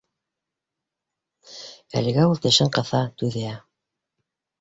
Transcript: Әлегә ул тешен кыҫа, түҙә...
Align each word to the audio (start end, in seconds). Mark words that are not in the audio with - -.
Әлегә 2.01 2.23
ул 2.31 2.41
тешен 2.45 2.73
кыҫа, 2.79 3.03
түҙә... 3.25 3.53